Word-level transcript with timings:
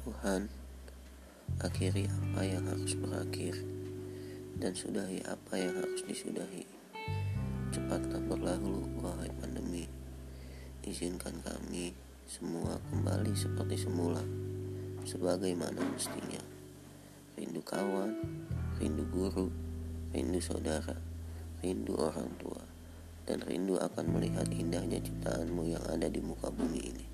Tuhan, 0.00 0.48
Akhiri 1.60 2.08
apa 2.08 2.40
yang 2.40 2.64
harus 2.64 2.96
berakhir 2.96 3.52
Dan 4.56 4.72
sudahi 4.72 5.20
apa 5.28 5.60
yang 5.60 5.76
harus 5.76 6.00
disudahi. 6.08 6.64
Cepatlah 7.68 8.24
berlalu 8.24 8.80
wahai 8.96 9.28
pandemi. 9.36 9.84
Izinkan 10.88 11.44
kami 11.44 11.92
semua 12.24 12.80
kembali 12.88 13.36
seperti 13.36 13.76
semula 13.76 14.24
Sebagaimana 15.04 15.84
mestinya. 15.92 16.40
Rindu 17.36 17.60
kawan, 17.60 18.16
rindu 18.80 19.04
guru, 19.12 19.52
rindu 20.16 20.40
saudara, 20.40 20.96
rindu 21.60 21.92
orang 22.00 22.32
tua 22.40 22.64
dan 23.28 23.44
rindu 23.44 23.76
akan 23.76 24.16
melihat 24.16 24.48
indahnya 24.48 24.96
ciptaanmu 24.96 25.76
yang 25.76 25.84
ada 25.92 26.08
di 26.08 26.24
muka 26.24 26.48
bumi 26.48 26.80
ini. 26.88 27.09